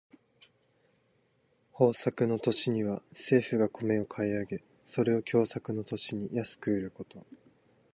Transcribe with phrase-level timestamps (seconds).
[1.79, 7.23] 豊作の年には政府が米を買い上げ、それを凶作の年に安く売ること。